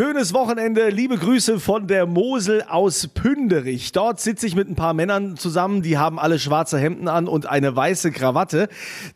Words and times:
Schönes 0.00 0.32
Wochenende, 0.32 0.88
liebe 0.88 1.18
Grüße 1.18 1.60
von 1.60 1.86
der 1.86 2.06
Mosel 2.06 2.62
aus 2.62 3.06
Pünderich. 3.08 3.92
Dort 3.92 4.18
sitze 4.18 4.46
ich 4.46 4.56
mit 4.56 4.66
ein 4.66 4.74
paar 4.74 4.94
Männern 4.94 5.36
zusammen, 5.36 5.82
die 5.82 5.98
haben 5.98 6.18
alle 6.18 6.38
schwarze 6.38 6.78
Hemden 6.78 7.06
an 7.06 7.28
und 7.28 7.44
eine 7.44 7.76
weiße 7.76 8.10
Krawatte. 8.10 8.70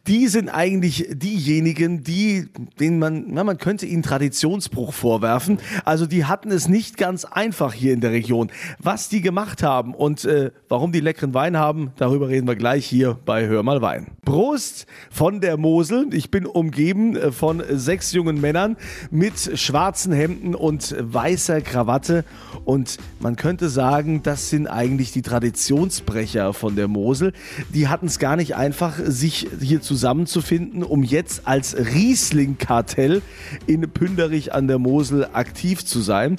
Die 0.06 0.28
sind 0.28 0.50
eigentlich 0.50 1.08
diejenigen, 1.10 2.04
die, 2.04 2.50
denen 2.78 2.98
man, 2.98 3.24
na, 3.28 3.44
man 3.44 3.56
könnte 3.56 3.86
ihnen 3.86 4.02
Traditionsbruch 4.02 4.92
vorwerfen. 4.92 5.56
Also 5.86 6.04
die 6.04 6.26
hatten 6.26 6.50
es 6.50 6.68
nicht 6.68 6.98
ganz 6.98 7.24
einfach 7.24 7.72
hier 7.72 7.94
in 7.94 8.02
der 8.02 8.10
Region. 8.10 8.52
Was 8.78 9.08
die 9.08 9.22
gemacht 9.22 9.62
haben 9.62 9.94
und 9.94 10.26
äh, 10.26 10.50
warum 10.68 10.92
die 10.92 11.00
leckeren 11.00 11.32
Wein 11.32 11.56
haben, 11.56 11.92
darüber 11.96 12.28
reden 12.28 12.46
wir 12.46 12.56
gleich 12.56 12.84
hier 12.84 13.16
bei 13.24 13.46
Hör 13.46 13.62
mal 13.62 13.80
Wein. 13.80 14.08
Prost 14.24 14.86
von 15.10 15.40
der 15.40 15.56
Mosel. 15.56 16.08
Ich 16.12 16.30
bin 16.30 16.46
umgeben 16.46 17.16
äh, 17.16 17.32
von 17.32 17.62
sechs 17.70 18.12
jungen 18.12 18.40
Männern 18.40 18.76
mit 19.10 19.58
schwarzen 19.58 20.12
Hemden 20.12 20.54
und 20.54 20.94
weißer 20.98 21.60
Krawatte. 21.60 22.24
Und 22.64 22.98
man 23.20 23.36
könnte 23.36 23.68
sagen, 23.68 24.22
das 24.22 24.50
sind 24.50 24.66
eigentlich 24.66 25.12
die 25.12 25.22
Traditionsbrecher 25.22 26.52
von 26.52 26.76
der 26.76 26.88
Mosel. 26.88 27.32
Die 27.72 27.88
hatten 27.88 28.06
es 28.06 28.18
gar 28.18 28.36
nicht 28.36 28.56
einfach, 28.56 28.98
sich 29.04 29.48
hier 29.60 29.80
zusammenzufinden, 29.80 30.82
um 30.82 31.02
jetzt 31.02 31.46
als 31.46 31.76
Riesling-Kartell 31.76 33.22
in 33.66 33.82
Pünderich 33.90 34.52
an 34.52 34.68
der 34.68 34.78
Mosel 34.78 35.28
aktiv 35.32 35.84
zu 35.84 36.00
sein. 36.00 36.36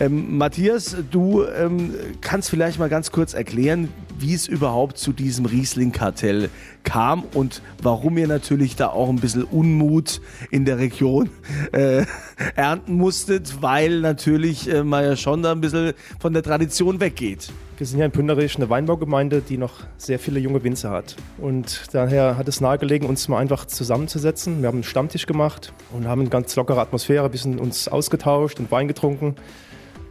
Ähm, 0.00 0.38
Matthias, 0.38 0.96
du 1.10 1.44
ähm, 1.44 1.94
kannst 2.20 2.50
vielleicht 2.50 2.78
mal 2.78 2.88
ganz 2.88 3.10
kurz 3.10 3.34
erklären, 3.34 3.88
wie 4.18 4.34
es 4.34 4.46
überhaupt 4.46 4.98
zu 4.98 5.12
diesem 5.12 5.46
Riesling-Kartell 5.46 6.50
kam 6.82 7.24
und 7.34 7.62
warum 7.82 8.18
ihr 8.18 8.26
natürlich 8.26 8.76
da 8.76 8.88
auch 8.88 9.08
ein 9.08 9.16
bisschen 9.16 9.44
Unmut 9.44 10.20
in 10.50 10.64
der 10.64 10.78
Region 10.78 11.30
äh, 11.72 12.04
ernten 12.56 12.94
musstet, 12.94 13.62
weil 13.62 14.00
natürlich 14.00 14.70
äh, 14.70 14.84
man 14.84 15.04
ja 15.04 15.16
schon 15.16 15.42
da 15.42 15.52
ein 15.52 15.60
bisschen 15.60 15.94
von 16.18 16.32
der 16.32 16.42
Tradition 16.42 17.00
weggeht. 17.00 17.52
Wir 17.76 17.86
sind 17.86 17.98
ja 17.98 18.04
in 18.04 18.12
Pünderich 18.12 18.54
eine 18.56 18.70
Weinbaugemeinde, 18.70 19.40
die 19.40 19.58
noch 19.58 19.80
sehr 19.96 20.20
viele 20.20 20.38
junge 20.38 20.62
Winzer 20.62 20.90
hat. 20.90 21.16
Und 21.38 21.82
daher 21.92 22.38
hat 22.38 22.46
es 22.46 22.60
nahegelegen, 22.60 23.08
uns 23.08 23.26
mal 23.26 23.38
einfach 23.38 23.64
zusammenzusetzen. 23.64 24.60
Wir 24.60 24.68
haben 24.68 24.76
einen 24.76 24.84
Stammtisch 24.84 25.26
gemacht 25.26 25.72
und 25.92 26.06
haben 26.06 26.20
eine 26.20 26.30
ganz 26.30 26.54
lockere 26.54 26.80
Atmosphäre, 26.80 27.24
ein 27.24 27.30
bisschen 27.32 27.58
uns 27.58 27.88
ausgetauscht 27.88 28.60
und 28.60 28.70
Wein 28.70 28.86
getrunken. 28.86 29.34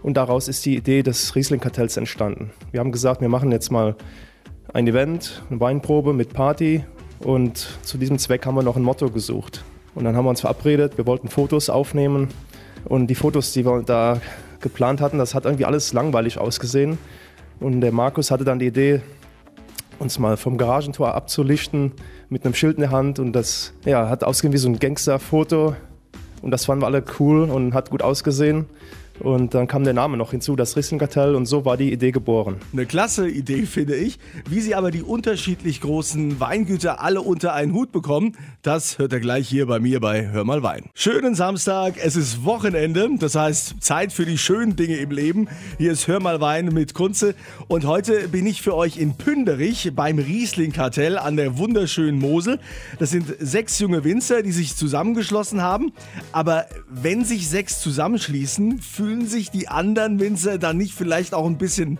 Und 0.03 0.15
daraus 0.17 0.49
ist 0.49 0.65
die 0.65 0.75
Idee 0.75 1.01
des 1.01 1.33
Riesling-Kartells 1.33 1.95
entstanden. 1.95 2.51
Wir 2.71 2.81
haben 2.81 2.91
gesagt, 2.91 3.21
wir 3.21 3.29
machen 3.29 3.51
jetzt 3.51 3.71
mal 3.71 3.95
ein 4.73 4.85
Event, 4.85 5.41
eine 5.49 5.61
Weinprobe 5.61 6.13
mit 6.13 6.33
Party. 6.33 6.83
Und 7.19 7.79
zu 7.83 7.97
diesem 7.97 8.19
Zweck 8.19 8.45
haben 8.45 8.55
wir 8.55 8.63
noch 8.63 8.75
ein 8.75 8.83
Motto 8.83 9.09
gesucht. 9.09 9.63
Und 9.95 10.03
dann 10.03 10.17
haben 10.17 10.25
wir 10.25 10.29
uns 10.29 10.41
verabredet, 10.41 10.97
wir 10.97 11.07
wollten 11.07 11.29
Fotos 11.29 11.69
aufnehmen. 11.69 12.27
Und 12.83 13.07
die 13.07 13.15
Fotos, 13.15 13.53
die 13.53 13.65
wir 13.65 13.81
da 13.81 14.19
geplant 14.59 14.99
hatten, 14.99 15.17
das 15.17 15.33
hat 15.33 15.45
irgendwie 15.45 15.65
alles 15.65 15.93
langweilig 15.93 16.37
ausgesehen. 16.37 16.97
Und 17.61 17.79
der 17.79 17.93
Markus 17.93 18.29
hatte 18.29 18.43
dann 18.43 18.59
die 18.59 18.67
Idee, 18.67 19.01
uns 19.99 20.19
mal 20.19 20.35
vom 20.35 20.57
Garagentor 20.57 21.15
abzulichten 21.15 21.93
mit 22.27 22.43
einem 22.43 22.55
Schild 22.55 22.75
in 22.75 22.81
der 22.81 22.91
Hand. 22.91 23.19
Und 23.19 23.31
das 23.31 23.73
ja, 23.85 24.09
hat 24.09 24.25
ausgesehen 24.25 24.51
wie 24.51 24.57
so 24.57 24.67
ein 24.67 24.79
Gangster-Foto. 24.79 25.75
Und 26.41 26.51
das 26.51 26.65
fanden 26.65 26.81
wir 26.81 26.87
alle 26.87 27.05
cool 27.19 27.43
und 27.49 27.73
hat 27.73 27.89
gut 27.89 28.01
ausgesehen. 28.01 28.65
Und 29.19 29.53
dann 29.53 29.67
kam 29.67 29.83
der 29.83 29.93
Name 29.93 30.17
noch 30.17 30.31
hinzu, 30.31 30.55
das 30.55 30.75
Riesling-Kartell, 30.75 31.35
und 31.35 31.45
so 31.45 31.65
war 31.65 31.77
die 31.77 31.93
Idee 31.93 32.11
geboren. 32.11 32.55
Eine 32.73 32.85
klasse 32.85 33.29
Idee, 33.29 33.65
finde 33.65 33.95
ich. 33.95 34.19
Wie 34.49 34.59
sie 34.59 34.75
aber 34.75 34.91
die 34.91 35.03
unterschiedlich 35.03 35.81
großen 35.81 36.39
Weingüter 36.39 37.01
alle 37.01 37.21
unter 37.21 37.53
einen 37.53 37.73
Hut 37.73 37.91
bekommen, 37.91 38.35
das 38.63 38.97
hört 38.97 39.13
er 39.13 39.19
gleich 39.19 39.47
hier 39.47 39.67
bei 39.67 39.79
mir 39.79 39.99
bei 39.99 40.29
Hör 40.29 40.43
mal 40.43 40.63
Wein. 40.63 40.89
Schönen 40.95 41.35
Samstag, 41.35 41.95
es 42.03 42.15
ist 42.15 42.43
Wochenende, 42.43 43.09
das 43.19 43.35
heißt 43.35 43.75
Zeit 43.81 44.13
für 44.13 44.25
die 44.25 44.37
schönen 44.37 44.75
Dinge 44.75 44.95
im 44.97 45.11
Leben. 45.11 45.47
Hier 45.77 45.91
ist 45.91 46.07
Hör 46.07 46.19
mal 46.19 46.41
Wein 46.41 46.67
mit 46.67 46.93
Kunze 46.93 47.35
und 47.67 47.85
heute 47.85 48.27
bin 48.29 48.45
ich 48.47 48.61
für 48.61 48.75
euch 48.75 48.97
in 48.97 49.15
Pünderich 49.15 49.91
beim 49.95 50.17
Riesling-Kartell 50.17 51.17
an 51.17 51.37
der 51.37 51.57
wunderschönen 51.57 52.19
Mosel. 52.19 52.59
Das 52.99 53.11
sind 53.11 53.33
sechs 53.39 53.79
junge 53.79 54.03
Winzer, 54.03 54.41
die 54.41 54.51
sich 54.51 54.75
zusammengeschlossen 54.75 55.61
haben. 55.61 55.93
Aber 56.31 56.65
wenn 56.89 57.25
sich 57.25 57.47
sechs 57.47 57.79
zusammenschließen, 57.79 58.81
fühlen 59.03 59.27
sich 59.27 59.51
die 59.51 59.67
anderen 59.67 60.21
Winzer 60.21 60.57
dann 60.57 60.77
nicht 60.77 60.93
vielleicht 60.93 61.33
auch 61.33 61.45
ein 61.45 61.57
bisschen 61.57 61.99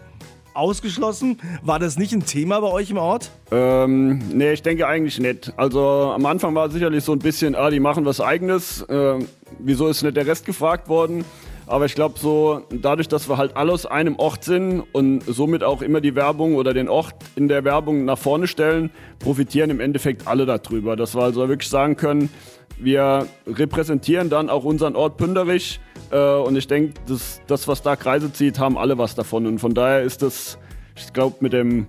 ausgeschlossen? 0.53 1.37
War 1.61 1.77
das 1.77 1.97
nicht 1.97 2.13
ein 2.13 2.25
Thema 2.25 2.61
bei 2.61 2.71
euch 2.71 2.91
im 2.91 2.97
Ort? 2.97 3.29
Ähm, 3.51 4.19
nee, 4.33 4.53
ich 4.53 4.61
denke 4.61 4.87
eigentlich 4.87 5.19
nicht. 5.19 5.51
Also 5.57 6.13
am 6.15 6.25
Anfang 6.25 6.55
war 6.55 6.69
sicherlich 6.69 7.03
so 7.03 7.11
ein 7.11 7.19
bisschen, 7.19 7.55
ah, 7.55 7.69
die 7.69 7.81
machen 7.81 8.05
was 8.05 8.21
eigenes. 8.21 8.83
Äh, 8.83 9.15
wieso 9.59 9.89
ist 9.89 10.01
nicht 10.01 10.15
der 10.15 10.25
Rest 10.25 10.45
gefragt 10.45 10.87
worden? 10.87 11.25
Aber 11.67 11.87
ich 11.87 11.93
glaube 11.93 12.17
so, 12.17 12.61
dadurch, 12.71 13.09
dass 13.09 13.27
wir 13.27 13.37
halt 13.37 13.57
alle 13.57 13.73
aus 13.73 13.85
einem 13.85 14.15
Ort 14.15 14.45
sind 14.45 14.83
und 14.93 15.23
somit 15.27 15.61
auch 15.61 15.81
immer 15.81 15.99
die 15.99 16.15
Werbung 16.15 16.55
oder 16.55 16.73
den 16.73 16.87
Ort 16.87 17.15
in 17.35 17.49
der 17.49 17.65
Werbung 17.65 18.05
nach 18.05 18.17
vorne 18.17 18.47
stellen, 18.47 18.91
profitieren 19.19 19.69
im 19.71 19.81
Endeffekt 19.81 20.25
alle 20.25 20.45
darüber. 20.45 20.95
Dass 20.95 21.15
wir 21.15 21.23
also 21.23 21.49
wirklich 21.49 21.69
sagen 21.69 21.97
können, 21.97 22.29
wir 22.77 23.27
repräsentieren 23.45 24.29
dann 24.29 24.49
auch 24.49 24.63
unseren 24.63 24.95
Ort 24.95 25.17
Pünderich 25.17 25.81
äh, 26.11 26.35
und 26.35 26.55
ich 26.55 26.67
denke, 26.67 26.93
das, 27.07 27.41
das, 27.47 27.67
was 27.67 27.81
da 27.81 27.95
Kreise 27.95 28.31
zieht, 28.31 28.59
haben 28.59 28.77
alle 28.77 28.97
was 28.97 29.15
davon. 29.15 29.45
Und 29.47 29.59
von 29.59 29.73
daher 29.73 30.01
ist 30.01 30.21
das, 30.21 30.57
ich 30.95 31.11
glaube, 31.13 31.37
mit 31.39 31.53
dem 31.53 31.87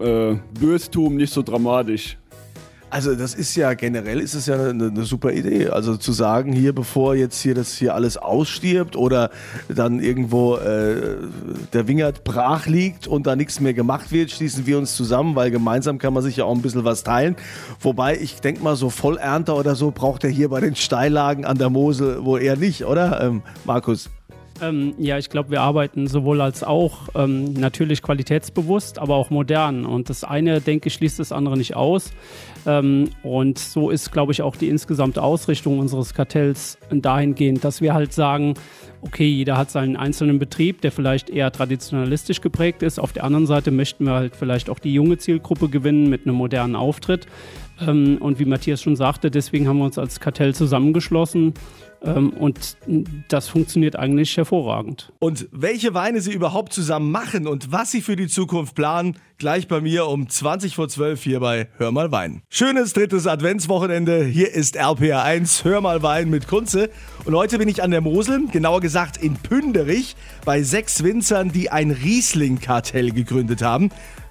äh, 0.00 0.34
Böstum 0.60 1.16
nicht 1.16 1.32
so 1.32 1.42
dramatisch. 1.42 2.17
Also 2.90 3.14
das 3.14 3.34
ist 3.34 3.54
ja 3.54 3.74
generell 3.74 4.18
ist 4.20 4.34
es 4.34 4.46
ja 4.46 4.54
eine, 4.54 4.86
eine, 4.86 5.04
super 5.04 5.32
Idee. 5.32 5.68
Also 5.68 5.96
zu 5.96 6.12
sagen, 6.12 6.52
hier 6.52 6.74
bevor 6.74 7.14
jetzt 7.14 7.40
hier 7.40 7.54
das 7.54 7.76
hier 7.76 7.94
alles 7.94 8.16
ausstirbt 8.16 8.96
oder 8.96 9.30
dann 9.68 10.00
irgendwo 10.00 10.56
äh, 10.56 11.16
der 11.72 11.86
Wingert 11.86 12.24
brach 12.24 12.66
liegt 12.66 13.06
und 13.06 13.26
da 13.26 13.36
nichts 13.36 13.60
mehr 13.60 13.74
gemacht 13.74 14.10
wird, 14.10 14.30
schließen 14.30 14.66
wir 14.66 14.78
uns 14.78 14.96
zusammen, 14.96 15.36
weil 15.36 15.50
gemeinsam 15.50 15.98
kann 15.98 16.14
man 16.14 16.22
sich 16.22 16.36
ja 16.36 16.44
auch 16.44 16.54
ein 16.54 16.62
bisschen 16.62 16.84
was 16.84 17.04
teilen. 17.04 17.36
Wobei 17.80 18.16
ich 18.16 18.40
denke 18.40 18.62
mal, 18.62 18.76
so 18.76 18.88
Vollernter 18.88 19.56
oder 19.56 19.74
so 19.74 19.90
braucht 19.90 20.24
er 20.24 20.30
hier 20.30 20.48
bei 20.48 20.60
den 20.60 20.74
Steillagen 20.74 21.44
an 21.44 21.58
der 21.58 21.70
Mosel 21.70 22.24
wohl 22.24 22.40
eher 22.40 22.56
nicht, 22.56 22.86
oder, 22.86 23.20
ähm, 23.20 23.42
Markus? 23.64 24.08
Ähm, 24.60 24.94
ja, 24.98 25.18
ich 25.18 25.30
glaube, 25.30 25.50
wir 25.50 25.60
arbeiten 25.60 26.08
sowohl 26.08 26.40
als 26.40 26.64
auch 26.64 27.08
ähm, 27.14 27.52
natürlich 27.52 28.02
qualitätsbewusst, 28.02 28.98
aber 28.98 29.14
auch 29.14 29.30
modern. 29.30 29.84
Und 29.84 30.10
das 30.10 30.24
eine, 30.24 30.60
denke 30.60 30.88
ich, 30.88 30.94
schließt 30.94 31.18
das 31.18 31.32
andere 31.32 31.56
nicht 31.56 31.76
aus. 31.76 32.10
Ähm, 32.66 33.10
und 33.22 33.58
so 33.58 33.90
ist, 33.90 34.10
glaube 34.10 34.32
ich, 34.32 34.42
auch 34.42 34.56
die 34.56 34.68
insgesamte 34.68 35.22
Ausrichtung 35.22 35.78
unseres 35.78 36.12
Kartells 36.12 36.78
dahingehend, 36.90 37.62
dass 37.64 37.80
wir 37.80 37.94
halt 37.94 38.12
sagen, 38.12 38.54
okay, 39.00 39.28
jeder 39.28 39.56
hat 39.56 39.70
seinen 39.70 39.96
einzelnen 39.96 40.38
Betrieb, 40.38 40.80
der 40.80 40.90
vielleicht 40.90 41.30
eher 41.30 41.52
traditionalistisch 41.52 42.40
geprägt 42.40 42.82
ist. 42.82 42.98
Auf 42.98 43.12
der 43.12 43.24
anderen 43.24 43.46
Seite 43.46 43.70
möchten 43.70 44.04
wir 44.04 44.14
halt 44.14 44.36
vielleicht 44.36 44.70
auch 44.70 44.80
die 44.80 44.92
junge 44.92 45.18
Zielgruppe 45.18 45.68
gewinnen 45.68 46.08
mit 46.08 46.26
einem 46.26 46.34
modernen 46.34 46.74
Auftritt. 46.74 47.26
Ähm, 47.80 48.18
und 48.20 48.38
wie 48.38 48.44
Matthias 48.44 48.82
schon 48.82 48.96
sagte, 48.96 49.30
deswegen 49.30 49.68
haben 49.68 49.78
wir 49.78 49.84
uns 49.84 49.98
als 49.98 50.20
Kartell 50.20 50.54
zusammengeschlossen 50.54 51.54
ähm, 52.02 52.30
und 52.30 52.76
das 53.28 53.48
funktioniert 53.48 53.96
eigentlich 53.96 54.36
hervorragend. 54.36 55.12
Und 55.18 55.48
welche 55.50 55.94
Weine 55.94 56.20
sie 56.20 56.32
überhaupt 56.32 56.72
zusammen 56.72 57.10
machen 57.10 57.46
und 57.46 57.72
was 57.72 57.90
sie 57.90 58.00
für 58.00 58.16
die 58.16 58.28
Zukunft 58.28 58.74
planen, 58.74 59.16
gleich 59.38 59.68
bei 59.68 59.80
mir 59.80 60.06
um 60.06 60.28
20 60.28 60.74
vor 60.76 60.88
12 60.88 61.22
hier 61.22 61.40
bei 61.40 61.68
Hör 61.76 61.90
mal 61.90 62.12
Wein. 62.12 62.42
Schönes 62.48 62.92
drittes 62.92 63.26
Adventswochenende. 63.26 64.24
Hier 64.24 64.52
ist 64.52 64.76
RPR 64.76 65.24
1 65.24 65.64
Hör 65.64 65.80
mal 65.80 66.02
Wein 66.02 66.30
mit 66.30 66.46
Kunze. 66.46 66.90
Und 67.24 67.34
heute 67.34 67.58
bin 67.58 67.68
ich 67.68 67.82
an 67.82 67.90
der 67.90 68.00
Mosel, 68.00 68.46
genauer 68.52 68.80
gesagt 68.80 69.16
in 69.16 69.34
Pünderich, 69.34 70.14
bei 70.44 70.62
sechs 70.62 71.02
Winzern, 71.02 71.50
die 71.50 71.70
ein 71.70 71.90
Riesling-Kartell 71.90 73.10
gegründet 73.10 73.62
haben. 73.62 73.90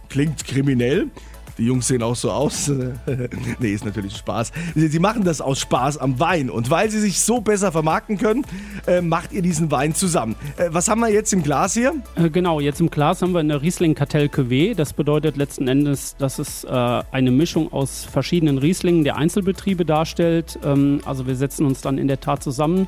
Klingt 0.10 0.46
kriminell. 0.46 1.10
Die 1.58 1.66
Jungs 1.66 1.88
sehen 1.88 2.04
auch 2.04 2.16
so 2.16 2.32
aus. 2.32 2.72
nee, 3.60 3.74
ist 3.74 3.86
natürlich 3.86 4.16
Spaß. 4.18 4.52
Sie 4.76 5.00
machen 5.00 5.24
das 5.24 5.42
aus 5.42 5.60
Spaß 5.60 5.98
am 5.98 6.20
Wein. 6.20 6.50
Und 6.50 6.70
weil 6.70 6.90
sie 6.90 7.00
sich 7.00 7.20
so 7.20 7.42
besser 7.42 7.72
vermarkten 7.72 8.18
können, 8.18 8.46
äh, 8.86 9.02
macht 9.02 9.34
ihr 9.34 9.42
diesen 9.42 9.72
Wein 9.72 9.96
zusammen. 9.96 10.36
Äh, 10.58 10.70
was 10.72 10.88
haben 10.88 11.00
wir 11.00 11.10
jetzt 11.10 11.34
im 11.34 11.44
Glas 11.44 11.74
hier? 11.74 11.94
Äh, 12.16 12.30
genau, 12.30 12.60
jetzt 12.60 12.80
im 12.80 12.90
Glas 12.90 13.22
haben 13.22 13.32
wir 13.32 13.40
eine 13.40 13.62
Riesling 13.62 13.96
Kartell 13.96 14.28
Cuvée. 14.28 14.76
Das 14.76 14.94
bedeutet 14.94 15.38
letzten 15.38 15.68
Endes, 15.68 16.16
dass 16.18 16.40
es 16.40 16.64
äh, 16.64 16.70
eine 16.70 17.32
Mischung 17.32 17.72
aus 17.74 18.06
verschiedenen 18.06 18.58
Rieslingen 18.58 19.04
der 19.04 19.18
Einzelbetriebe 19.18 19.86
darstellt. 19.86 20.60
Ähm, 20.64 21.02
also 21.06 21.28
wir 21.28 21.36
setzen 21.36 21.66
uns 21.66 21.82
dann 21.82 21.98
in 21.98 22.08
der 22.08 22.20
Tat 22.20 22.44
zusammen 22.44 22.88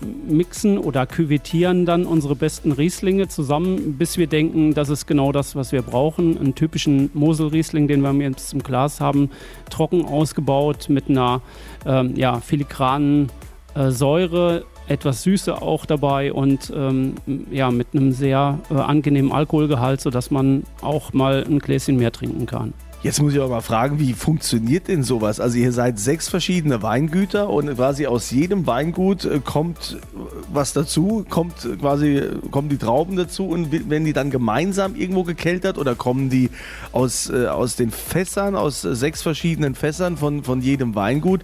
mixen 0.00 0.78
oder 0.78 1.06
küvettieren 1.06 1.86
dann 1.86 2.06
unsere 2.06 2.36
besten 2.36 2.72
Rieslinge 2.72 3.28
zusammen, 3.28 3.96
bis 3.98 4.18
wir 4.18 4.26
denken, 4.26 4.74
das 4.74 4.88
ist 4.88 5.06
genau 5.06 5.32
das, 5.32 5.56
was 5.56 5.72
wir 5.72 5.82
brauchen. 5.82 6.38
Einen 6.38 6.54
typischen 6.54 7.10
Mosel-Riesling, 7.14 7.88
den 7.88 8.00
wir 8.00 8.12
jetzt 8.12 8.52
im 8.52 8.62
Glas 8.62 9.00
haben, 9.00 9.30
trocken 9.70 10.04
ausgebaut 10.04 10.88
mit 10.88 11.08
einer 11.08 11.42
ähm, 11.84 12.14
ja, 12.16 12.40
filigranen 12.40 13.28
äh, 13.74 13.90
Säure, 13.90 14.64
etwas 14.88 15.22
Süße 15.22 15.60
auch 15.60 15.84
dabei 15.84 16.32
und 16.32 16.72
ähm, 16.74 17.14
ja, 17.50 17.70
mit 17.70 17.88
einem 17.92 18.12
sehr 18.12 18.60
äh, 18.70 18.74
angenehmen 18.74 19.32
Alkoholgehalt, 19.32 20.00
sodass 20.00 20.30
man 20.30 20.62
auch 20.80 21.12
mal 21.12 21.44
ein 21.44 21.58
Gläschen 21.58 21.96
mehr 21.96 22.12
trinken 22.12 22.46
kann. 22.46 22.72
Jetzt 23.02 23.22
muss 23.22 23.34
ich 23.34 23.38
aber 23.38 23.50
mal 23.50 23.60
fragen, 23.60 24.00
wie 24.00 24.14
funktioniert 24.14 24.88
denn 24.88 25.02
sowas? 25.02 25.38
Also 25.38 25.58
ihr 25.58 25.70
seid 25.72 25.98
sechs 25.98 26.28
verschiedene 26.28 26.82
Weingüter 26.82 27.50
und 27.50 27.72
quasi 27.76 28.06
aus 28.06 28.30
jedem 28.30 28.66
Weingut 28.66 29.24
äh, 29.24 29.40
kommt 29.44 29.98
äh, 30.14 30.18
was 30.52 30.72
dazu, 30.72 31.24
kommt 31.28 31.54
quasi, 31.80 32.22
kommen 32.50 32.68
die 32.68 32.78
Trauben 32.78 33.16
dazu 33.16 33.46
und 33.46 33.70
werden 33.70 34.04
die 34.04 34.12
dann 34.12 34.30
gemeinsam 34.30 34.96
irgendwo 34.96 35.24
gekeltert 35.24 35.78
oder 35.78 35.94
kommen 35.94 36.30
die 36.30 36.50
aus, 36.92 37.30
äh, 37.30 37.46
aus 37.46 37.76
den 37.76 37.90
Fässern, 37.90 38.56
aus 38.56 38.82
sechs 38.82 39.22
verschiedenen 39.22 39.74
Fässern 39.74 40.16
von, 40.16 40.42
von 40.42 40.60
jedem 40.60 40.94
Weingut? 40.94 41.42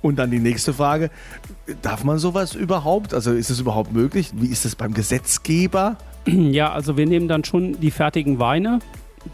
Und 0.00 0.16
dann 0.16 0.30
die 0.30 0.38
nächste 0.38 0.72
Frage, 0.72 1.10
darf 1.82 2.04
man 2.04 2.18
sowas 2.18 2.54
überhaupt? 2.54 3.14
Also 3.14 3.32
ist 3.32 3.50
es 3.50 3.60
überhaupt 3.60 3.92
möglich? 3.92 4.30
Wie 4.34 4.46
ist 4.46 4.64
es 4.64 4.76
beim 4.76 4.94
Gesetzgeber? 4.94 5.96
Ja, 6.26 6.72
also 6.72 6.96
wir 6.96 7.06
nehmen 7.06 7.26
dann 7.26 7.44
schon 7.44 7.80
die 7.80 7.90
fertigen 7.90 8.38
Weine, 8.38 8.80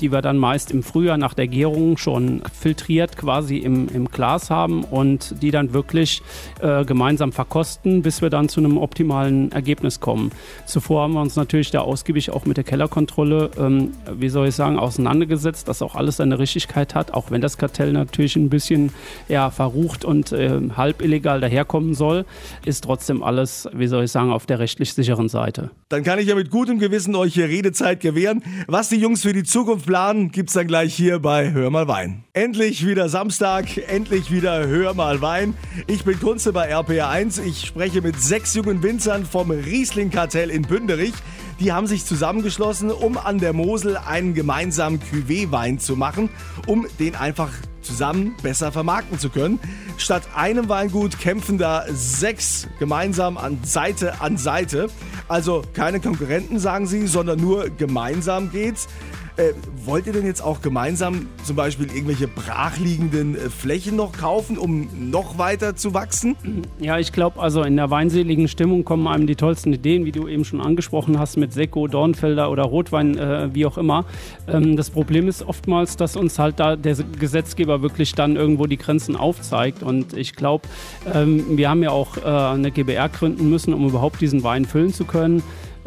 die 0.00 0.12
wir 0.12 0.22
dann 0.22 0.38
meist 0.38 0.70
im 0.70 0.82
Frühjahr 0.82 1.16
nach 1.16 1.34
der 1.34 1.48
Gärung 1.48 1.96
schon 1.96 2.42
filtriert 2.52 3.16
quasi 3.16 3.58
im, 3.58 3.88
im 3.88 4.08
Glas 4.08 4.50
haben 4.50 4.84
und 4.84 5.42
die 5.42 5.50
dann 5.50 5.72
wirklich 5.72 6.22
äh, 6.60 6.84
gemeinsam 6.84 7.32
verkosten, 7.32 8.02
bis 8.02 8.22
wir 8.22 8.30
dann 8.30 8.48
zu 8.48 8.60
einem 8.60 8.78
optimalen 8.78 9.52
Ergebnis 9.52 10.00
kommen. 10.00 10.30
Zuvor 10.66 11.02
haben 11.02 11.14
wir 11.14 11.20
uns 11.20 11.36
natürlich 11.36 11.70
da 11.70 11.80
ausgiebig 11.80 12.30
auch 12.30 12.44
mit 12.44 12.56
der 12.56 12.64
Kellerkontrolle, 12.64 13.50
ähm, 13.58 13.92
wie 14.12 14.28
soll 14.28 14.48
ich 14.48 14.54
sagen, 14.54 14.78
auseinandergesetzt, 14.78 15.68
dass 15.68 15.82
auch 15.82 15.94
alles 15.94 16.16
seine 16.16 16.38
Richtigkeit 16.38 16.94
hat, 16.94 17.12
auch 17.14 17.30
wenn 17.30 17.40
das 17.40 17.58
Kartell 17.58 17.92
natürlich 17.92 18.36
ein 18.36 18.50
bisschen 18.50 18.92
ja, 19.28 19.50
verrucht 19.50 20.04
und 20.04 20.32
äh, 20.32 20.60
halb 20.76 21.02
illegal 21.02 21.40
daherkommen 21.40 21.94
soll, 21.94 22.24
ist 22.64 22.84
trotzdem 22.84 23.22
alles, 23.22 23.68
wie 23.72 23.86
soll 23.86 24.04
ich 24.04 24.10
sagen, 24.10 24.30
auf 24.30 24.46
der 24.46 24.58
rechtlich 24.58 24.94
sicheren 24.94 25.28
Seite. 25.28 25.70
Dann 25.88 26.02
kann 26.02 26.18
ich 26.18 26.26
ja 26.26 26.34
mit 26.34 26.50
gutem 26.50 26.78
Gewissen 26.78 27.14
euch 27.14 27.34
hier 27.34 27.48
Redezeit 27.48 28.00
gewähren. 28.00 28.42
Was 28.66 28.88
die 28.88 28.96
Jungs 28.96 29.22
für 29.22 29.32
die 29.32 29.44
Zukunft 29.44 29.73
Plan 29.82 30.30
gibt's 30.30 30.52
dann 30.52 30.66
gleich 30.66 30.94
hier 30.94 31.18
bei 31.18 31.52
Hör 31.52 31.70
mal 31.70 31.88
Wein. 31.88 32.24
Endlich 32.32 32.86
wieder 32.86 33.08
Samstag, 33.08 33.76
endlich 33.88 34.30
wieder 34.30 34.66
Hör 34.66 34.94
mal 34.94 35.20
Wein. 35.20 35.54
Ich 35.86 36.04
bin 36.04 36.18
Kunze 36.18 36.52
bei 36.52 36.74
RPR1. 36.74 37.42
Ich 37.42 37.66
spreche 37.66 38.02
mit 38.02 38.20
sechs 38.20 38.54
jungen 38.54 38.82
Winzern 38.82 39.24
vom 39.24 39.50
Riesling-Kartell 39.50 40.50
in 40.50 40.62
Bünderich. 40.62 41.14
Die 41.60 41.72
haben 41.72 41.86
sich 41.86 42.04
zusammengeschlossen, 42.04 42.90
um 42.90 43.16
an 43.16 43.38
der 43.38 43.52
Mosel 43.52 43.96
einen 43.96 44.34
gemeinsamen 44.34 45.00
Cuvée-Wein 45.00 45.78
zu 45.78 45.96
machen, 45.96 46.28
um 46.66 46.86
den 46.98 47.14
einfach 47.14 47.50
zusammen 47.80 48.34
besser 48.42 48.72
vermarkten 48.72 49.18
zu 49.18 49.28
können. 49.28 49.60
Statt 49.96 50.22
einem 50.34 50.68
Weingut 50.68 51.18
kämpfen 51.18 51.58
da 51.58 51.84
sechs 51.92 52.66
gemeinsam 52.78 53.36
an 53.36 53.58
Seite 53.62 54.20
an 54.20 54.36
Seite. 54.36 54.88
Also 55.28 55.62
keine 55.74 56.00
Konkurrenten, 56.00 56.58
sagen 56.58 56.86
sie, 56.86 57.06
sondern 57.06 57.40
nur 57.40 57.70
gemeinsam 57.70 58.50
geht's. 58.50 58.88
Äh, 59.36 59.52
wollt 59.84 60.06
ihr 60.06 60.12
denn 60.12 60.26
jetzt 60.26 60.42
auch 60.42 60.60
gemeinsam 60.60 61.26
zum 61.42 61.56
Beispiel 61.56 61.86
irgendwelche 61.86 62.28
brachliegenden 62.28 63.34
äh, 63.34 63.50
Flächen 63.50 63.96
noch 63.96 64.12
kaufen, 64.12 64.56
um 64.56 64.88
noch 65.10 65.38
weiter 65.38 65.74
zu 65.74 65.92
wachsen? 65.92 66.36
Ja, 66.78 67.00
ich 67.00 67.10
glaube, 67.10 67.40
also 67.40 67.62
in 67.62 67.74
der 67.74 67.90
weinseligen 67.90 68.46
Stimmung 68.46 68.84
kommen 68.84 69.08
einem 69.08 69.26
die 69.26 69.34
tollsten 69.34 69.72
Ideen, 69.72 70.04
wie 70.04 70.12
du 70.12 70.28
eben 70.28 70.44
schon 70.44 70.60
angesprochen 70.60 71.18
hast, 71.18 71.36
mit 71.36 71.52
Sekko, 71.52 71.88
Dornfelder 71.88 72.48
oder 72.48 72.62
Rotwein, 72.62 73.18
äh, 73.18 73.52
wie 73.52 73.66
auch 73.66 73.76
immer. 73.76 74.04
Ähm, 74.46 74.76
das 74.76 74.90
Problem 74.90 75.26
ist 75.26 75.42
oftmals, 75.42 75.96
dass 75.96 76.14
uns 76.14 76.38
halt 76.38 76.60
da 76.60 76.76
der 76.76 76.94
Gesetzgeber 77.18 77.82
wirklich 77.82 78.14
dann 78.14 78.36
irgendwo 78.36 78.66
die 78.66 78.78
Grenzen 78.78 79.16
aufzeigt. 79.16 79.82
Und 79.82 80.12
ich 80.16 80.36
glaube, 80.36 80.68
ähm, 81.12 81.58
wir 81.58 81.70
haben 81.70 81.82
ja 81.82 81.90
auch 81.90 82.18
äh, 82.18 82.20
eine 82.20 82.70
GBR 82.70 83.08
gründen 83.08 83.50
müssen, 83.50 83.74
um 83.74 83.88
überhaupt 83.88 84.20
diesen 84.20 84.44
Wein 84.44 84.64
füllen 84.64 84.92
zu 84.92 85.04
können. 85.04 85.42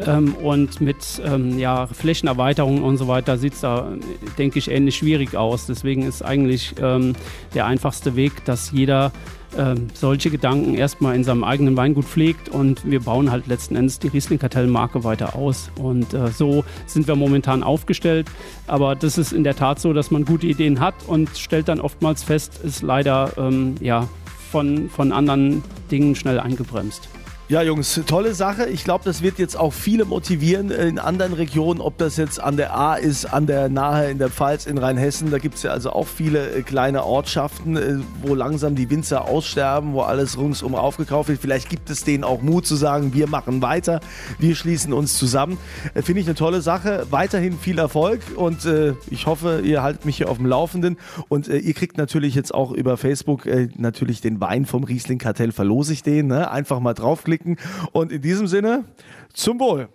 Ähm, 0.05 0.35
und 0.35 0.79
mit 0.79 1.21
ähm, 1.25 1.57
ja, 1.57 1.87
Flächenerweiterungen 1.87 2.83
und 2.83 2.97
so 2.97 3.07
weiter 3.07 3.37
sieht 3.37 3.53
es 3.53 3.61
da, 3.61 3.91
denke 4.37 4.59
ich, 4.59 4.69
ähnlich 4.69 4.95
schwierig 4.95 5.35
aus. 5.35 5.65
Deswegen 5.65 6.03
ist 6.03 6.23
eigentlich 6.23 6.75
ähm, 6.81 7.13
der 7.55 7.65
einfachste 7.65 8.15
Weg, 8.15 8.45
dass 8.45 8.71
jeder 8.71 9.11
ähm, 9.57 9.87
solche 9.93 10.29
Gedanken 10.29 10.75
erstmal 10.75 11.15
in 11.15 11.23
seinem 11.23 11.43
eigenen 11.43 11.77
Weingut 11.77 12.05
pflegt 12.05 12.49
und 12.49 12.89
wir 12.89 12.99
bauen 12.99 13.31
halt 13.31 13.47
letzten 13.47 13.75
Endes 13.75 13.97
die 13.97 14.09
Riesling-Kartell-Marke 14.09 15.03
weiter 15.03 15.35
aus. 15.35 15.71
Und 15.79 16.13
äh, 16.13 16.27
so 16.27 16.63
sind 16.85 17.07
wir 17.07 17.15
momentan 17.15 17.63
aufgestellt. 17.63 18.27
Aber 18.67 18.95
das 18.95 19.17
ist 19.17 19.31
in 19.31 19.43
der 19.43 19.55
Tat 19.55 19.79
so, 19.79 19.93
dass 19.93 20.11
man 20.11 20.25
gute 20.25 20.47
Ideen 20.47 20.79
hat 20.79 20.95
und 21.07 21.29
stellt 21.37 21.69
dann 21.69 21.79
oftmals 21.79 22.23
fest, 22.23 22.59
ist 22.63 22.81
leider 22.81 23.31
ähm, 23.37 23.75
ja, 23.79 24.07
von, 24.51 24.89
von 24.89 25.11
anderen 25.11 25.63
Dingen 25.89 26.15
schnell 26.15 26.39
eingebremst. 26.39 27.09
Ja, 27.49 27.61
Jungs, 27.61 28.01
tolle 28.05 28.33
Sache. 28.33 28.65
Ich 28.65 28.83
glaube, 28.83 29.05
das 29.05 29.21
wird 29.21 29.39
jetzt 29.39 29.57
auch 29.57 29.71
viele 29.71 30.03
motivieren 30.03 30.69
in 30.69 30.99
anderen 30.99 31.31
Regionen, 31.31 31.79
ob 31.79 31.97
das 31.97 32.17
jetzt 32.17 32.41
an 32.41 32.57
der 32.57 32.75
A 32.75 32.95
ist, 32.95 33.23
an 33.23 33.47
der 33.47 33.69
Nahe, 33.69 34.11
in 34.11 34.17
der 34.17 34.29
Pfalz, 34.29 34.65
in 34.65 34.77
Rheinhessen. 34.77 35.31
Da 35.31 35.37
gibt 35.37 35.55
es 35.55 35.63
ja 35.63 35.71
also 35.71 35.91
auch 35.91 36.07
viele 36.07 36.51
äh, 36.51 36.61
kleine 36.61 37.05
Ortschaften, 37.05 37.77
äh, 37.77 37.99
wo 38.21 38.35
langsam 38.35 38.75
die 38.75 38.89
Winzer 38.89 39.29
aussterben, 39.29 39.93
wo 39.93 40.01
alles 40.01 40.37
rungsum 40.37 40.75
aufgekauft 40.75 41.29
wird. 41.29 41.39
Vielleicht 41.39 41.69
gibt 41.69 41.89
es 41.89 42.03
denen 42.03 42.25
auch 42.25 42.41
Mut 42.41 42.67
zu 42.67 42.75
sagen, 42.75 43.13
wir 43.13 43.27
machen 43.27 43.61
weiter, 43.61 44.01
wir 44.39 44.53
schließen 44.53 44.91
uns 44.91 45.17
zusammen. 45.17 45.57
Äh, 45.93 46.01
finde 46.01 46.19
ich 46.19 46.27
eine 46.27 46.35
tolle 46.35 46.61
Sache. 46.61 47.07
Weiterhin 47.11 47.57
viel 47.57 47.79
Erfolg 47.79 48.19
und 48.35 48.67
ich 49.09 49.25
hoffe, 49.25 49.61
ihr 49.63 49.81
haltet 49.83 50.03
mich 50.03 50.17
hier 50.17 50.29
auf 50.29 50.37
dem 50.37 50.47
Laufenden. 50.47 50.97
Und 51.29 51.47
ihr 51.47 51.73
kriegt 51.73 51.97
natürlich 51.97 52.35
jetzt 52.35 52.53
auch 52.53 52.71
über 52.71 52.97
Facebook 52.97 53.47
natürlich 53.77 54.19
den 54.19 54.41
Wein 54.41 54.65
vom 54.65 54.83
Riesling 54.83 55.19
Kartell, 55.19 55.51
verlose 55.51 55.93
ich 55.93 56.03
den. 56.03 56.27
Ne? 56.27 56.51
Einfach 56.51 56.79
mal 56.79 56.93
draufklicken 56.93 57.36
klicken. 57.37 57.57
Und 57.91 58.11
in 58.11 58.21
diesem 58.21 58.47
Sinne, 58.47 58.85
zum 59.33 59.59
Wohl. 59.59 59.89